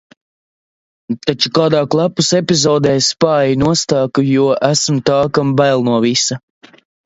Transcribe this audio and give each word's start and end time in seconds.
Taču 1.29 1.51
kādā 1.57 1.81
klepus 1.97 2.31
epizodē, 2.41 2.95
es 3.03 3.11
paeju 3.27 3.61
nostāk, 3.67 4.23
jo 4.33 4.51
esmu 4.73 5.07
tā, 5.13 5.23
kam 5.39 5.57
bail 5.63 5.89
no 5.93 6.03
visa. 6.11 6.45